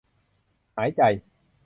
[0.77, 1.01] หายใจ